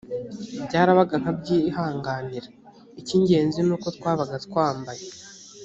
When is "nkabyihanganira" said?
1.21-2.47